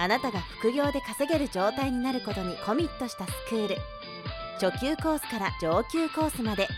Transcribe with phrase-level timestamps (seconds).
[0.00, 3.76] あなたが副業で稼げる状態になることにコミットしたスクール
[4.58, 6.68] 初級コースから上級コースまで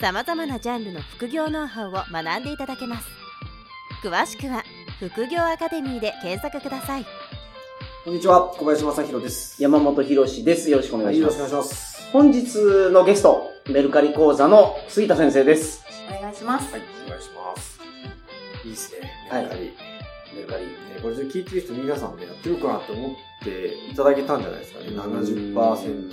[0.00, 3.06] さまざまなジャンルの副業ノウハウを学んでいただけます
[4.02, 4.64] 詳しくは
[4.98, 7.06] 副業アカデミーで検索ください
[8.04, 9.62] こんにちは、小林正宏です。
[9.62, 10.68] 山本博史です。
[10.68, 11.38] よろしくお願いします。
[11.38, 12.10] よろしくお願いします。
[12.10, 15.84] 本日のゲスト、メルカリ講座の杉田先生です。
[16.08, 17.80] お願いしますはい、お願いします。
[18.64, 19.91] いいですね、はいメルカリ。
[20.34, 20.66] メルカリ。
[20.66, 20.72] ね、
[21.02, 23.10] これで聞いてる人皆さんね、やってるかなって思っ
[23.44, 24.86] ていただけたんじゃないですかね。
[24.88, 26.10] 70%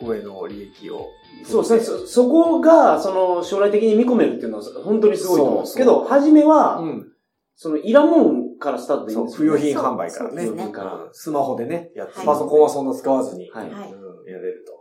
[0.00, 1.08] 超えの利益を。
[1.44, 1.80] そうですね。
[1.80, 7.12] そ、そこが、その、将来的に見込めるっていうのは、本当にすごいと思うんですけそど、初めは、うん。
[7.56, 9.58] その、いらんもんからスタートでいいんですよね。
[9.58, 10.46] 不用品販売からね。
[10.46, 13.90] そうですねからスマホでね、やって、はいパソコンはそんな使わずに、はいうん、はい
[14.26, 14.80] やれると。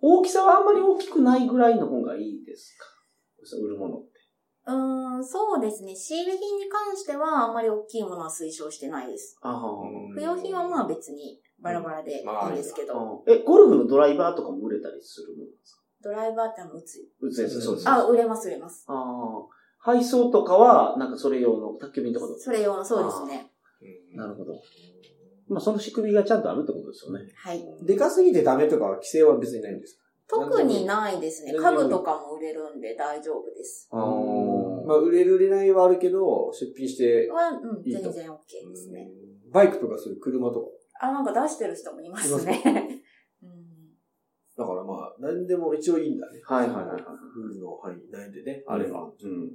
[0.00, 2.86] 大きさはあんまり大きくないぐらいの方がいいですか？
[3.62, 4.02] 売るもの。
[4.68, 5.96] うーん、そうですね。
[5.96, 9.38] 仕入れ品に関してはあんまり大きいものは推奨してないです。
[9.40, 15.82] あは不用品はまあ別にバラバラでいいんですけど、え、ゴルフのドライバーとかも売れたりするものですか？
[16.04, 16.98] ドライバーってあの打つ。
[17.20, 17.88] 売つやつ、そうです。
[17.88, 18.84] あ、売れます売れます。
[18.88, 19.46] ああ。
[19.80, 23.50] 配送とかは、なんかそれ用の宅急便とかだそれ用の、そうですね。
[24.12, 24.52] うんなるほど。
[25.48, 27.24] まあ、その仕組みがちゃんとあるってことですよね。
[27.36, 27.64] はい。
[27.86, 30.02] でかすぎてダメとか規制は別にないんですか？
[30.28, 31.54] 特にないですね。
[31.54, 33.88] 家具とかも売れるんで大丈夫です。
[33.90, 39.08] あまあ、売れる売れないはあるけど、出品して、は、うん、いいと全然 OK ですね。
[39.22, 40.66] うんバイクとかそういう車とか。
[41.00, 42.62] あ、なんか出してる人もいますね。
[43.42, 43.68] うん
[44.56, 46.40] だからまあ、何でも一応いいんだね。
[46.44, 46.98] はいはいはいはい
[47.36, 49.12] ルールの範囲内でね、あれば。
[49.22, 49.50] うん。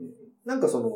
[0.46, 0.90] なんかその、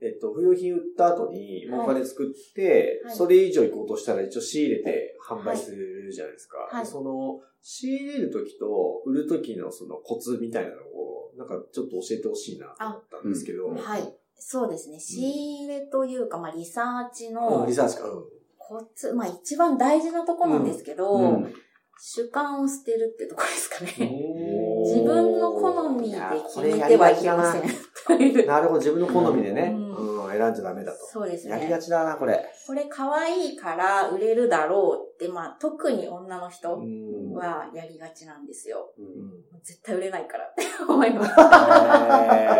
[0.00, 6.58] えっと、不用品売った後に、はいお金作って、はいそれ以上行こうとしたら一応仕入れて販売するじゃないですか。
[6.58, 13.68] はいでその、仕入れる時と売る時のそのコツみたいなのを、なんかちょっと教えてほしいなと思ったんですけど。
[13.68, 14.14] はい。
[14.38, 15.00] そうですね。
[15.00, 18.08] 仕入れというか、まあ、リサーチうのんリサーチか。
[18.08, 18.24] うん
[18.58, 21.54] コツ、まあ、一番大事なとこなんですけど、うん
[21.98, 23.90] 主観を捨てるってところですかね。
[24.84, 27.62] 自分の好みで決めてはいけません。
[28.46, 31.06] なるほど、自分の好みでね、うんうん、選んじゃダメだと。
[31.06, 31.70] そうですやりね。
[31.70, 32.44] がちだな、これ。
[32.66, 38.92] これ可愛いから売れるだろうって、まあ、特に女の人うんはやりがちなんですよ。
[38.98, 41.32] うん絶対売れないからって 思います。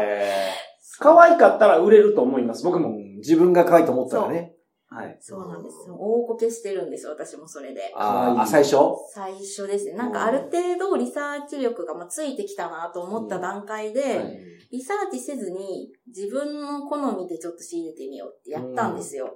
[0.00, 0.48] へ
[0.98, 2.90] 可愛かったら売れると思います、僕も。
[2.90, 4.54] ー自分が可愛いと思ったらね。
[4.88, 5.18] はい。
[5.20, 5.94] そうなんですよ。
[5.94, 7.92] 大こけしてるんですよ、私もそれで。
[7.94, 8.76] あーあ、最初？
[9.12, 9.92] 最初ですね。
[9.92, 19.32] なんかある程度リサーチ力がまあついてきたなと思った段階で、はいリサーチせずに自分の好みでちょっと仕入れてみようってやったんですよ。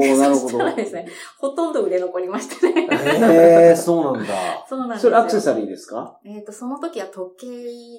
[0.00, 0.64] おー、なるほどそした。
[0.64, 1.06] らですね、
[1.38, 2.88] ほとんど売れ残りましたね。
[2.90, 4.34] へえ、そうなんだ。
[4.68, 5.10] そうなんですよ。
[5.10, 6.18] それアクセサリーですか？
[6.24, 7.46] えっ、と、その時は時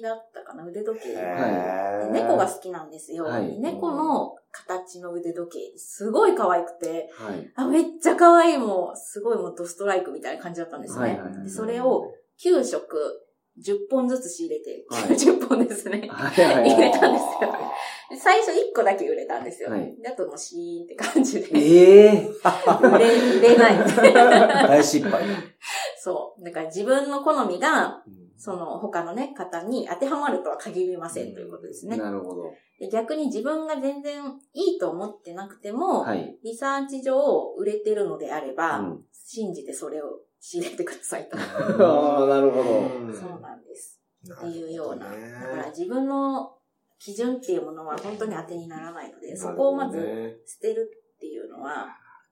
[0.02, 1.14] だったかな、腕時計。
[2.12, 3.24] 猫が好きなんですよ。
[3.24, 7.50] はい猫の形の腕時計、すごい可愛くて、はい。
[7.56, 11.00] あ、めっちゃ可愛いもう、すごいもうドストライクみたいな感じだったんですね。
[11.00, 12.12] はいはいはいでそれを
[12.44, 12.84] 9色、
[13.60, 16.08] 10本ずつ仕入れて、はい 90本ですね。
[16.10, 17.52] はいはい入れたんですよ。
[18.10, 19.70] で最初1個だけ売れたんですよ。
[19.70, 21.48] はいであともうシーンって感じで。
[21.54, 22.30] ええ
[22.82, 23.78] 売れ、売れない。
[24.68, 25.22] 大失敗。
[25.98, 26.44] そう。
[26.44, 28.02] だから自分の好みが、
[28.36, 31.96] その他のね、方に当てはまるとは限りませんということですね。
[31.96, 32.50] なるほど。
[32.80, 36.36] で逆に自分が全然いいと思ってなくても、はい。
[36.42, 37.14] リサーチ上
[37.56, 41.38] 売れてるのであれば、うん信じてそれを仕入れてくださいと。
[41.38, 43.14] ああ、なるほど。
[43.14, 44.02] そうなんです。
[44.24, 45.06] っていうような。
[45.06, 46.58] だから自分の
[46.98, 49.98] 基準っていうものは本当に当てにならないので、そこをまず
[50.44, 51.86] 捨てるっていうのは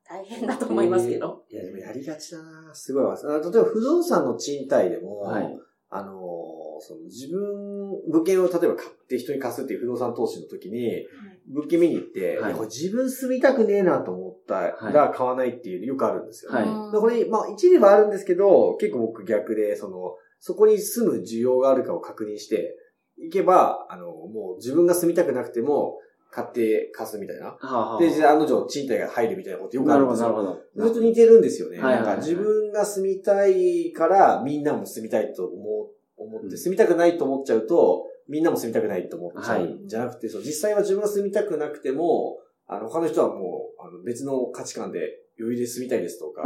[0.04, 1.44] 大変だと思いますけど。
[1.48, 3.14] いや、でもやりがちだなすごいわ。
[3.14, 11.06] あ例えば不動産の賃貸でも、はいあのーその自分、物件を例えば買って人に貸すっていう不動産投資の時に、
[11.48, 14.60] 物件見に行って、はいこれ自分住みたくねえなと思った
[14.90, 16.52] ら買わないっていうよくあるんですよ。
[16.52, 22.76] はいこれ、まあ一理はあるんですけど、結構僕逆で、その、そこに住む需要があるかを確認して、
[23.18, 25.98] 行けば、あの、もう自分が住みたくなくても、
[26.32, 27.46] 買って貸すみたいな。
[27.46, 30.28] はあはあで、じゃあ案の定賃貸が入るみたいなことよくあなるほど、るんですよ。
[30.28, 30.86] なるほど。
[30.86, 31.78] ずっと似てるんですよね。
[31.78, 35.88] はいはいはいなんか自分が住みたいからみんなも住みたいと思う、
[36.24, 39.60] 思って、うん住みたくないと思っちゃうと、みんなも住みたくないと思っちゃう。
[39.62, 46.42] はいじゃなくて、そう、実際は自分が住みたくなくても、あの、他の人はもう、あの、別の価値観で余裕で住みたいですとか、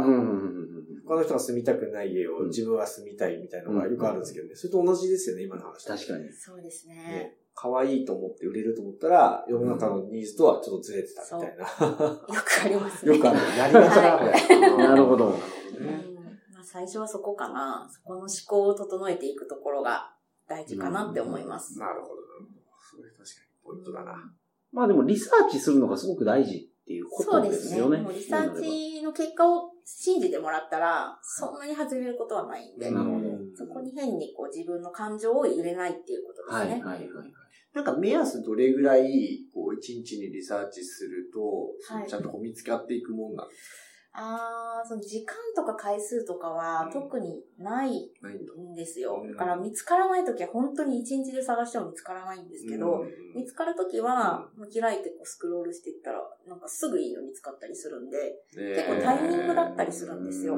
[1.05, 4.55] 他の人が住みたくない家をうん自分は住みたいみたいなのがよくあるんですけどね。
[4.55, 5.85] それと同じですよね、今の話。
[5.85, 6.31] 確かに。
[6.33, 6.95] そうですね。
[6.95, 7.37] ね。
[7.53, 11.63] 可愛いと思って売れると思ったら、世の中のニーズとはちょっとずれてたみたいな。
[11.63, 13.15] よくありますね。
[13.15, 13.39] よくある。
[13.57, 14.87] やりがちな、これ。
[14.87, 15.35] なるほど。
[16.75, 17.87] 最初はそこかな。
[17.89, 20.11] そこの思考を整えていくところが
[20.45, 21.79] 大事かなって思います。
[21.79, 22.15] なるほど。
[22.91, 24.11] それ確かにポイントだな。
[24.73, 27.55] まあでもリサーチするのがすごく大事っていうことそうでね。
[27.55, 27.99] ですすよね。
[27.99, 36.83] もうリサーチの結果を信じてもらったら、そんなに外れることはないんで、なるほどそこに変にこう自分の感情を入れないっていうことですはいね。
[36.83, 37.33] はいはい。
[37.73, 48.11] なんか目安どれぐらい、こう、一日にリサーチすると、はいちゃんとこう見つかっていくもんなんですあー、その時間とか回数とかは特にない
[48.57, 49.23] んですよ。
[49.25, 49.31] うん。
[49.31, 49.37] だ。
[49.37, 53.41] から見つからないときは本当に一日で探しても見つからないんですけど、うん。
[53.41, 58.17] 見つかるときは、もう開いてこうスクロールしていったら、なんかすぐいいの見つかったりするんで、
[58.75, 60.55] 結構タイミングだったりするんですよ。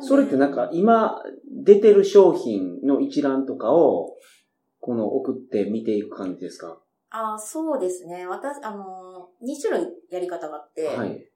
[0.00, 1.22] それってなんか今
[1.64, 4.16] 出てる商品の一覧とかを、
[4.80, 6.78] この送って見ていく感じですか？
[7.10, 8.26] あーそうですね。
[8.26, 11.28] 私、あのー、2種類やり方があって、はい。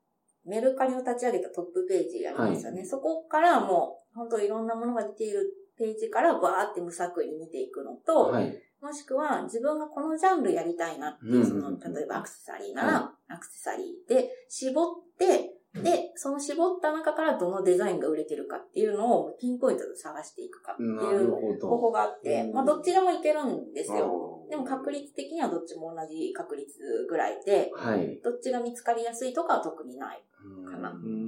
[0.46, 2.78] メルカリを立ち上げたトップページありますよね。
[2.80, 8.62] はいそこからもう、本当いろんなものが出ているページからバーって無作為に見ていくのと、はい。
[8.80, 14.86] もしくは自分がこのジャンルやりたいなっていう、その、例えばアクセサリーなら、アクセサリーで絞っ
[15.18, 15.52] て、
[15.82, 21.58] で、その絞った中からどのデザインが売れてるかっていうのをピンポイントで探していくかってないう。
[21.60, 24.35] 方法があってう、んまあどっちでもいけるんですよ。
[24.46, 28.20] よでも確率的にはどっちも同じ確率ぐらいで、はい。
[28.22, 30.22] どっちが見つかりやすいとかは特にない。
[30.68, 31.26] かなうーん。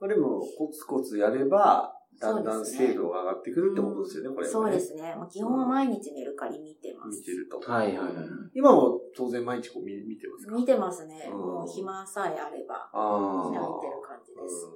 [0.00, 4.52] まあでも、コツコツやれば、だんだん精度が上がってくるってことですよね、これ、ね。
[4.52, 5.14] そうですね。
[5.16, 7.18] まあ基本は毎日メルカリ見てます。
[7.18, 7.58] 見てると。
[7.58, 8.14] はいはいはい。
[8.54, 10.54] 今も当然毎日こう見見てますか？
[10.54, 11.28] 見てますね。
[11.30, 13.50] うんもう暇さえあれば、ああ。
[13.50, 14.66] 見てる感じです。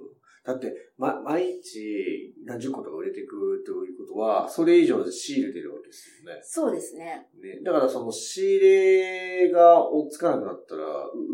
[0.52, 6.40] うんだって、ま、毎日何十個とか売れていくということは、それ以上で仕入れてるわけですよね。
[6.42, 7.28] そうですね。
[7.40, 7.60] ね。
[7.62, 10.82] だからその仕入れが追っつかなくなったら、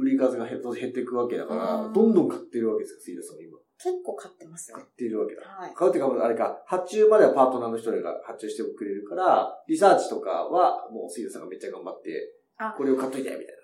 [0.01, 3.59] 売り数が減っ減っていくわけだから、うんどんどん買ってるわけですよ、杉田さんは今。
[3.79, 4.85] 結構買ってますよ買。
[4.85, 5.43] ってるわけだ。
[5.43, 5.75] はい。
[5.75, 13.55] 買うっていうか、あれか、発注まではパートナーの人が発注してくれるから、リサーチとかはもう杉田さんがめっちゃ頑張ってあ、これを買っといて、みたいな。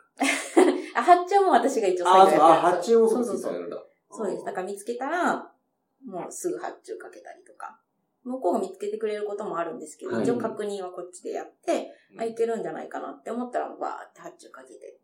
[1.00, 3.89] あ、発注も私が一応ああ、そう、あ、作業やってます発注もそうそうそう。
[4.10, 4.44] そうです。
[4.44, 5.52] だから見つけたら、
[6.04, 7.80] もうすぐ発注かけたりとか。
[8.24, 14.98] 向こうが見つけてくれることもあるんですけど、はい一応確認はこっちでやって、うんあ、いけるんじゃないかなって思ったら、バーって発注かけて。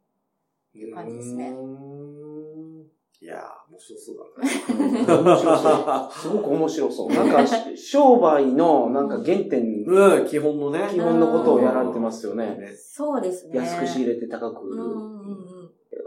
[0.75, 2.87] いう感じですねうーん
[3.19, 5.23] いやー、面白そうだね。
[5.25, 6.12] 面白そう。
[6.12, 7.09] すごく面白そう。
[7.09, 10.87] なんか、し商売のなんか原点、うん、基本のね。
[10.93, 12.56] 基本のことをやられてますよね。
[12.56, 12.75] ね。
[12.76, 13.59] そうですね。
[13.59, 15.66] 安く仕入れて高く、うんうんうん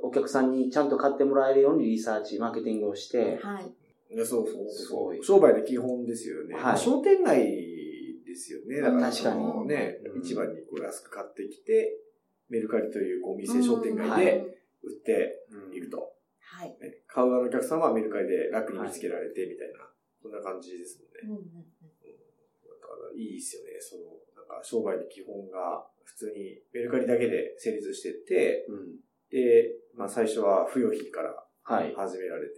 [0.10, 3.38] お客さんにちゃんと買ってもらえるようにリサーチ、マーケティングをしうん。
[3.38, 3.72] て、はい。
[4.16, 6.56] いやそうそうすごい商売の基本ですよね。
[6.56, 7.46] はいまあ商店街
[8.26, 8.82] ですよね。
[8.82, 11.94] だから、確かにそのねう、ん市場にこう安く買ってきて、
[12.50, 15.46] メルカリというこうお店、商店街はいで売って
[15.78, 16.14] いくと。
[16.42, 16.70] はい。
[16.82, 19.86] ね買う側のお客さんはメルカリで楽に見つけられてみたいな、
[20.24, 21.38] そんな感じですもんね。
[21.38, 21.62] うんだ
[22.82, 23.78] からいいですよね。
[23.80, 24.02] その、
[24.36, 31.34] なんか商売の基本が普通にメルカリだけで成立してって、うんで、まあ最初は付与費から
[31.70, 31.94] はい。
[31.96, 32.56] 始められて、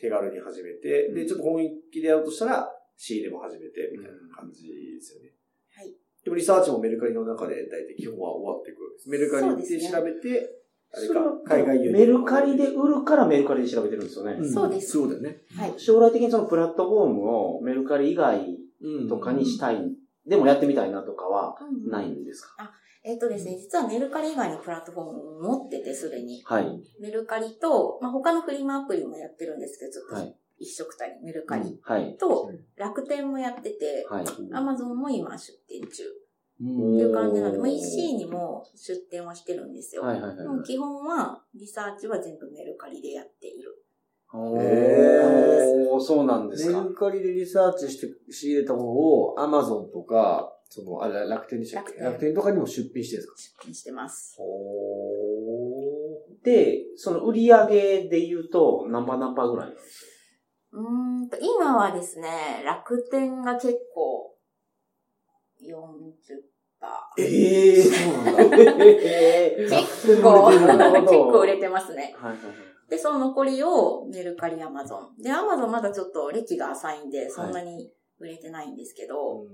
[0.00, 1.60] 手軽に始めて、うんで、ちょっと本
[1.92, 5.30] 気でやろうとしたら、仕入れも始めて、みたいな感じですよね。
[5.76, 5.92] はい。
[6.24, 9.08] でもリサーチもメルカリの中で大体基本は終わっていくわけです。
[9.10, 10.62] メルカリで調べて、
[10.94, 11.98] あれか海外輸入。
[11.98, 14.38] メルカリで売るからメルカリで調べてるんですよね。
[14.38, 15.42] んそうですそうだよね。
[15.56, 15.74] はい。
[15.76, 18.40] 将来的にそのプラットフォームをメルカリ以外
[18.82, 19.78] うんとかにしたい、
[20.26, 22.72] でもやってみたいなとかはうんうんないんですか、
[23.04, 26.42] えっとですね、実はメルカリ以外のプラットフォームを持ってて、すでに。
[26.44, 26.80] はい。
[27.00, 32.16] メルカリと、まあ、他のフリマアプリもやってるんですけど、ちょっと、はい一色たり、メルカリはい。
[32.16, 34.24] と、楽天もやってて、はい。
[34.52, 40.02] アマゾンも今出店中うってんいう感じなんで、まあ、EC にも出店はしてるんですよ。
[40.02, 43.81] はいはいはいでも基本は、リサーチは全部メルカリでやっている。
[44.34, 46.82] おへー、そうなんですか。
[46.82, 53.62] メルカリでリサーチして仕入れたものを Amazon とか、その、あれ、楽天でしたっけ楽天楽天とかにも出品してるんですか？
[53.62, 54.34] 出品してます。
[54.38, 54.44] ほ
[56.42, 60.06] で、その売り上げで言うと、何パー何パーぐらいなんです
[60.72, 64.34] うーんと、今はですね、楽天が結構、
[65.62, 66.42] 40%。
[67.18, 68.56] ええ そうなんだ。
[68.56, 70.50] 結構、
[71.02, 72.14] 結構売れてますね。
[72.18, 72.54] はいはいはい。
[72.92, 75.22] で、その残りをメルカリ、アマゾン。
[75.22, 79.46] で、アマゾンまだちょっと歴が浅いんで、そんなに売れてないんですけど、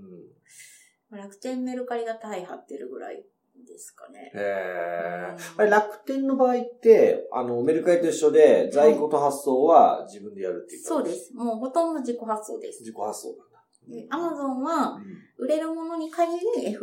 [1.12, 3.16] 楽天メルカリが大張ってるぐらい
[3.64, 4.32] でですかね。
[4.34, 11.12] へうん楽天の場合って、あの、メルカリと一緒で、在庫と発送は自分でやるっていうそうで。
[11.12, 11.32] す。
[11.32, 12.80] もうほとんど自己発送です。
[12.80, 14.16] 自己発送でなんだ。
[14.16, 15.04] アマゾンは、うん
[15.40, 16.80] 売れるものに限り FBA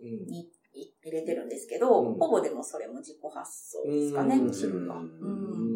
[0.00, 0.48] うんに
[1.02, 4.36] 入れてるんですけど、うんほぼでもそれも自己発送ですかね。
[4.36, 5.73] うんうん。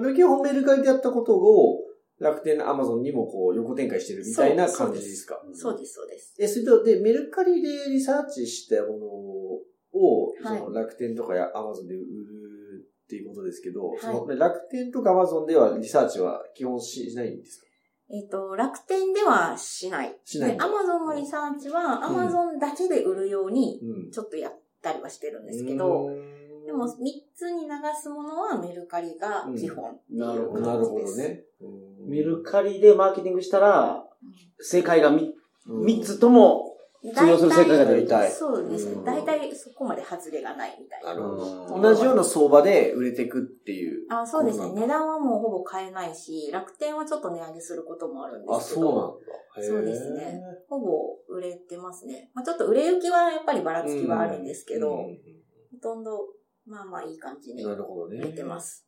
[0.00, 1.80] まあ、基本メルカリでやったことを、
[2.18, 5.38] 楽天、アマゾンにもこう横展開してるみたいな感じですか？
[5.52, 6.34] そうです、そうです。
[6.38, 10.58] え、それと、で、メルカリでリサーチしたものを、はい。
[10.58, 12.04] その楽天とかやアマゾンで売る
[13.04, 13.98] っていうことですけど、い。
[14.00, 17.66] その楽天とかアマゾンではリサーチは基本しないんですか？
[18.08, 20.16] えっ、と、楽天ではしない。
[20.24, 20.56] しない。
[20.56, 24.10] で、アマゾンのリサーチは、アマゾンだけで売るように、うん。
[24.10, 26.88] ちょっとやったりはしてるんですけど、うーんでも、3
[27.34, 27.70] つに流
[28.00, 31.16] すものはメルカリが基本っていうなるほど。
[31.16, 31.44] ね。
[32.06, 34.04] メルカリでマーケティングしたら、
[34.58, 35.32] 正解が 3,
[35.68, 35.84] うん。
[35.84, 36.76] 三つとも
[37.14, 38.88] 通用する成果が出る大体そうです。
[38.88, 39.04] うん。
[39.04, 39.04] ね。
[39.04, 41.14] 大体そこまで外れがないみたいな。
[41.14, 44.06] 同じような相場で売れていくっていう。
[44.10, 44.72] あそうですね。
[44.72, 49.68] 値段はもうほぼ買えないし、楽天はちょっと値上げすることもあるんであ、すけど、そうなんだ。
[49.68, 50.40] そうですね。
[50.68, 52.30] ほぼ売れてますね。
[52.34, 55.18] まあちょっと売れ行きはやっぱりばらつきはあるんですけど、うん。
[55.72, 56.26] ほとんど、
[56.66, 58.18] まあまあいい感じになるほどね。
[58.18, 58.86] 売れてます。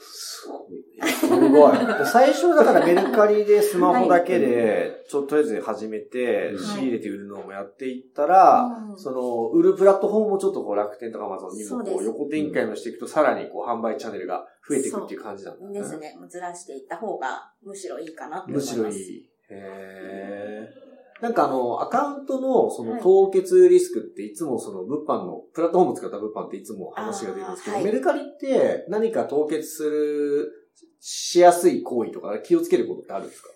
[0.00, 1.10] すごい。
[1.10, 1.76] すごい。
[2.06, 15.80] 最初だからメルカリでスマホだけで、ちょっととりあえず始めて、はい仕入れて売るのもやっていったら、うんその、売るプラットフォームもちょっとこう楽天とかアマゾンにもこう横展開をしていくと、さらにこう販売チャンネルが増えていくっていう感じなんだね。
[15.80, 16.16] ですね。
[16.28, 18.74] ずらしていった方がむしろいいかなって思いむます。
[18.74, 19.28] しろいい。
[19.50, 20.87] へー
[21.20, 30.52] なんかあの、アカウントのそのはい凍結リスクっていつもその物販の、プラットフォーム使った物販っていつも話が出るんですけど、メルカリって何か凍結する、
[31.00, 33.48] しやすい行為とか気をつけることってあるんですか？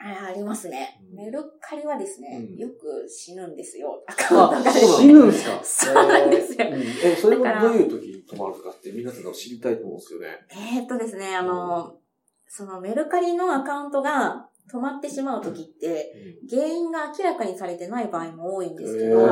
[0.00, 1.00] あありますね。
[1.10, 4.00] うんメルカリはですね、うんよく死ぬんですよ。
[4.06, 4.70] アカウントが。
[4.72, 5.58] 死ぬんすか？
[5.64, 6.58] そうなんですよ。
[6.60, 10.28] えーえ、それはどういう時に止まるかって皆さんが知りたいと思うんですよね。
[10.76, 11.98] えーっとですね、あの、
[12.46, 16.14] そのメルカリのアカウントが止まってしまう時って、
[16.48, 19.26] 原因が明らかにされてない場合も多いんですけど、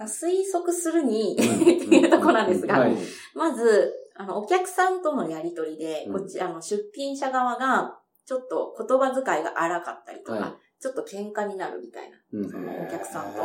[0.00, 2.96] 推測するにっていうところなんですが、はい
[3.34, 6.12] まず、あの、お客さんとのやりとりで、うん。
[6.12, 10.52] こっち、あの、出品者側が、ちょっと言葉遣いが荒かったりとか、はい。
[10.78, 12.18] ちょっと喧嘩になるみたいな。
[12.32, 12.50] うん。
[12.50, 13.42] そのお客さんと。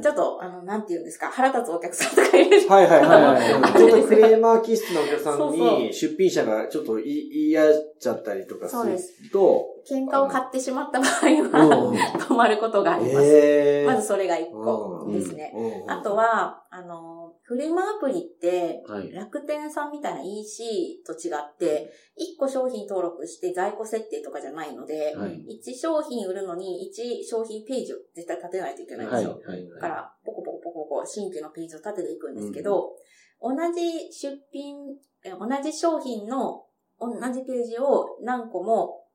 [0.00, 2.72] ちょっと、あの、なんて言うんですか、腹立つお客さんとかいるじゃん。
[2.74, 3.78] はいはいはい。
[3.78, 9.30] ちょっとクレーマー気質なお客さんに、出品者がちょっと言い言い合っちゃったりとかするそうです。
[9.30, 13.26] と、喧嘩を買ってしまった場合は、 止まることがあります。
[13.26, 15.52] えまずそれが一個うんですね。
[15.54, 19.10] うんあと、は、あの、フリマアプリって、はい。
[19.10, 25.60] 楽天さんみたいな EC と違って、1個商品登録して在庫設定とかじゃないので、はい。
[25.64, 29.24] 1商品売るのに1商品ページを絶対立てないといけないんではい。
[29.24, 29.40] すよ。
[29.46, 29.68] はい。
[29.70, 32.94] だから、ポコポコポコポコ新規のページを立てていくんですけど、
[33.40, 36.66] 同じ出品、え同じ商品の
[37.00, 39.07] 同じページを何個も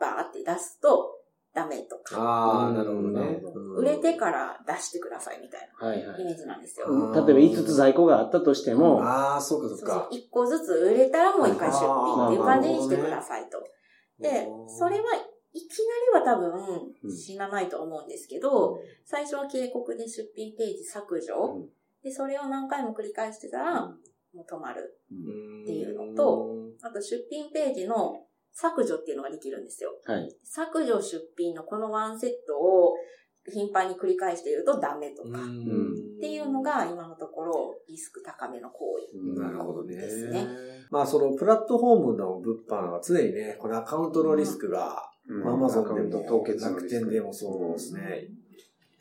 [0.00, 1.20] バーって出すと
[1.54, 3.42] ダメとか、ああ、なるほどね。
[3.76, 6.86] 売れてから出してくださいみたいなイメージなんですよ。
[7.12, 10.08] 例えば5つ在庫があったとしても、ああ、そうかそうか。
[10.12, 13.62] 1個ずつ売れたらもう1回出品っていう感じにしてくださいと。
[14.20, 15.14] で、それは
[15.52, 21.34] いきなりは多分死なないと思うんですけど、最初は警告で出品ページ削除。
[21.34, 21.68] うん。
[22.02, 23.96] で、それを何回も繰り返してたら、も
[24.34, 25.00] う止まる。
[25.12, 26.46] っっていうのと、
[26.82, 29.90] あと出品ページの削除っていうのができるんですよ。
[30.04, 30.36] はい。
[30.44, 32.94] 削除出品のこのワンセットを
[33.48, 39.40] 頻繁に繰り返しているとダメとか、っっていうのが今のところリスク高めの行為。
[39.40, 39.96] なるほどね。
[39.96, 40.46] ですね
[40.90, 45.10] まあそのプラットフォームの物販は常にね、このアカウントのリスクが、
[45.44, 48.26] アマゾンでも凍結の楽天でもそうですね。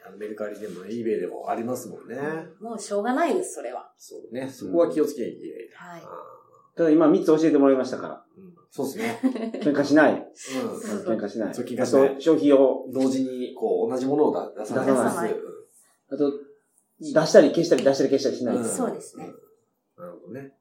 [0.07, 2.15] あのメルカリでもね、eBay でもありますもんね。
[2.61, 3.91] もうしょうがないです、それは。
[3.97, 4.47] そうね。
[4.49, 5.93] そこは気をつけなきゃいけない。
[5.93, 6.01] はい。
[6.03, 6.39] あ
[6.77, 8.23] ただ今3つ教えてもらいましたから。
[8.37, 9.19] ーうんそうですね。
[9.63, 10.13] 喧嘩しない。
[10.13, 11.53] うそう喧嘩しない。
[11.53, 12.91] そう喧嘩しないあと、消費を、ん。
[12.91, 14.85] 同時に、こう、同じものを出出さない。
[14.85, 15.35] 出さない
[16.11, 16.31] あと、
[16.99, 18.55] 出したり消したり出したり消したりしない。
[18.57, 19.33] うんそうですね。
[19.97, 20.53] なるほどね。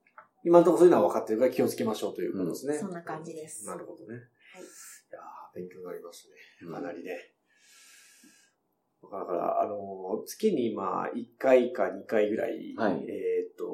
[0.44, 2.78] 今のところそういうのは分かってるから気をつけましょうということですね。
[2.78, 3.66] そんな感じです。
[3.66, 4.14] なるほどね。
[4.14, 6.28] いやー勉強になります
[6.62, 6.72] ね。
[6.72, 7.34] かなりね。
[9.02, 13.04] だから、あの、月にまあ、1回か2回ぐらい、はい。
[13.08, 13.64] えっ、と、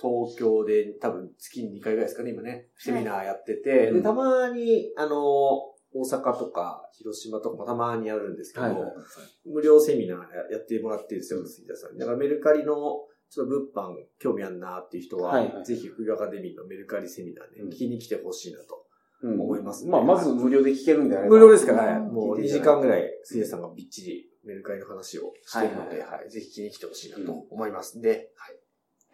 [0.00, 5.16] 東京で多分月に2回ぐらいですかね、今ね、セミナーやってて、うんで、たまに、あの、
[5.96, 8.76] 大阪とか広島とかもたまにやるんですけど、はい。
[9.46, 10.18] 無料セミナー
[10.52, 12.00] やってもらってるんですよ、杉田さんに。
[12.00, 12.74] だからメルカリの、
[13.30, 17.68] ちょっと物販興味あんなっていう人は、はいはいぜひ副業アカデミーのメルカリセミナーね、うん。
[17.70, 18.86] 聞きに来てほしいなと
[19.22, 19.40] うん。
[19.40, 19.90] 思いますね。
[19.90, 21.36] まあ、まず無料で聞けるんであれば。
[21.36, 28.64] 無料ですから、うんもう2時間ぐらい、杉谷さんがびっちりメルカリの話をしているので、はいはい、ぜひ聞きに来てほしいなと思いますんで、はい。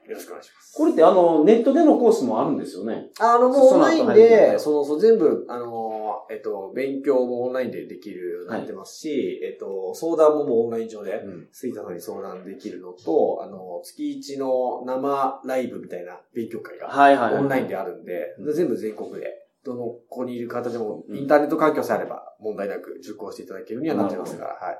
[0.09, 0.75] よろしくお願いします。
[0.77, 3.11] これってあの、ネットでのコースもあるんですよね。
[3.21, 11.49] あの、もうオンラインで、その、そう、全部、あの、えっと、勉強もオンラインでできるようになってますし、えっと、相談ももうオンライン上で、うん。
[11.53, 17.43] 杉田さんに相談できるのと、あの、月一の生ライブみたいな勉強会が、はいはいはい。
[17.43, 19.27] オンラインであるんで、うん全部全国で、
[19.65, 24.79] どの子にいる方でも、うんインターネット環境さえあれば問題なく受講していただけるようにはなってますから、はい。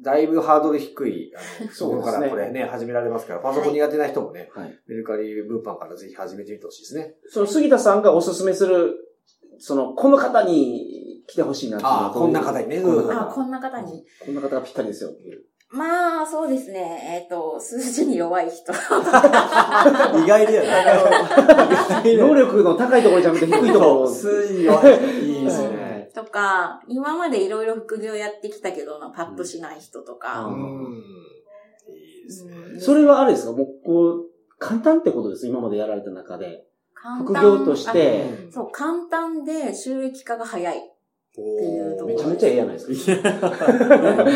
[0.00, 4.78] だいぶハードル低い、あの、 ところからこれね、始められますから、パソコン苦手な人もね、はい。
[4.86, 7.14] メルカリ物販からぜひ始めてみてほしいですね。
[7.28, 8.96] その杉田さんがおすすめする、
[9.58, 12.76] その、この方に来てほしいなっていうああ、こんな方にね。
[12.76, 14.04] うんこんな方あこんな方に。
[14.24, 15.10] こんな方がぴったりですよ。
[15.72, 17.22] まあ、そうですね。
[17.22, 18.72] えっ、と、数字に弱い人。
[18.72, 18.76] 意
[20.26, 22.16] 外だよね。
[22.16, 24.08] 能力の高いところじゃなくて低いところを。
[24.08, 25.26] 数字弱い。
[25.26, 25.81] いいですね。
[26.12, 30.44] とか、今までいろいろ副業やってきたけど、パッとしない人とか。
[30.46, 30.58] ううん
[30.92, 30.96] ん。
[31.88, 32.52] いいですね。
[32.74, 33.52] うんそれはあれですか？
[33.52, 34.26] もう、こう、
[34.58, 35.46] 簡単ってことです？
[35.46, 36.64] 今までやられた中で。
[36.94, 40.88] 簡副業としてあそう、簡単で収益化が早い。
[41.36, 42.92] おいうところめちゃめちゃええやないですか。
[43.22, 43.32] よ
[44.28, 44.32] く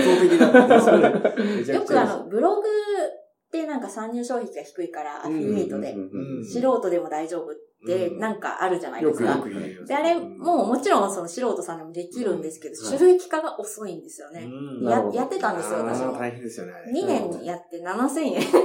[1.65, 5.95] ちゃいいくあの、ブログってなんか参入障壁が低いから、アフィリエイトで
[6.43, 7.55] 素人でも大丈夫っ
[7.85, 9.39] てうんなんかあるじゃないですか
[9.87, 14.49] で、あれ、もうもちろんその素人さんでもできるんですけど、うん収益化が遅いんですよね。
[14.83, 16.13] ややってたんですよ、私も。
[16.13, 16.73] 大変ですよね。
[16.95, 18.41] 2年やって7000円。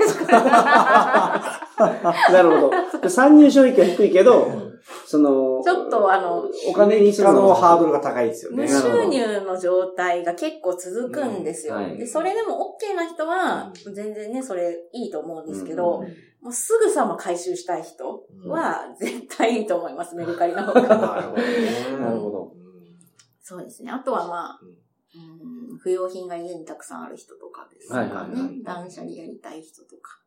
[2.31, 2.71] なるほど。
[3.01, 4.70] で参入障壁は低いけど、
[5.05, 7.91] その、ちょっとあの、お金にするあのハードル。
[7.91, 8.63] ルが高いですよね。
[8.63, 11.75] 無収入の状態が結構続くんですよ。
[11.75, 16.07] うんはいで、それでも OK な人は、全然ね、それいいと思うんですけど、うん
[16.41, 20.81] もうすぐさま回収したい人は、絶対いいと思います、 メルカリの方が。
[20.81, 21.97] なるほどね。
[21.99, 22.51] なるほど。
[23.43, 23.91] そうですね。
[23.91, 28.63] あとはまあ、うんうん不要品が家にたくさんある人とかですかはいはいはいね。
[28.63, 30.19] 断捨離やりたい人とか。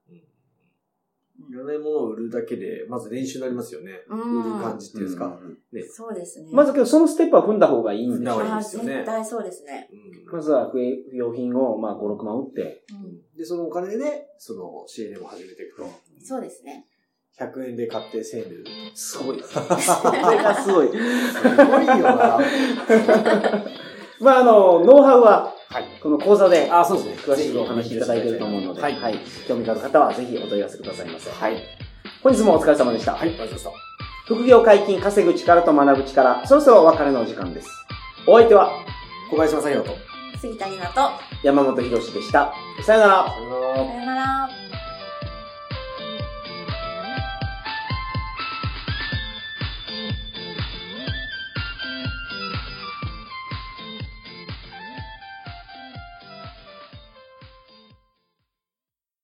[1.50, 3.92] いらないものを売るだけで、まず練習になりますよね。
[4.08, 5.38] うん売る感じっていうんですか。
[5.72, 5.82] ね。
[5.82, 6.48] そうですね。
[6.52, 9.88] まずけど、そのステップは踏んだ方がいいんですよね絶対そうですね。
[9.92, 10.80] うんまずは不
[11.12, 15.88] 用品を、まあ、5、6万売って、うんで、そのお金で、その CNM を始めていくと。
[16.22, 16.86] そうですね。
[17.38, 18.70] 100円で買って1000円で売ると。
[18.94, 19.42] すごい。
[19.42, 20.88] それがすごい。
[20.88, 20.98] すご
[21.80, 22.40] いよな。
[24.20, 25.88] まあ、あの、ノウハウは、はい。
[26.00, 27.34] この講座で、あ、そうですね。
[27.34, 28.94] 詳しくお話しいただいていると思うので、はい。
[28.94, 29.18] はい。
[29.48, 31.32] 興味がある方は、ぜひお問い合わせくださいませ。
[31.32, 31.56] はい。
[32.22, 33.14] 本日もお疲れ様でした。
[33.14, 33.84] はい、ありがとうございまし
[34.28, 34.32] た。
[34.32, 37.68] 副業解禁、稼ぐ力と学ぶ力、そろそろお別れのお時間です。
[38.24, 38.70] お相手は、
[39.32, 39.96] 小林正宏と。
[40.40, 41.10] 杉田里奈と、
[41.42, 42.54] 山本博史でした。
[42.86, 43.26] さよなら。
[43.26, 44.63] さよならさよなら。